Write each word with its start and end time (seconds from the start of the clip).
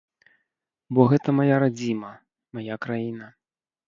Бо 0.97 1.01
гэта 1.11 1.29
мая 1.39 1.57
радзіма, 1.63 2.09
мая 2.57 2.75
краіна. 2.87 3.29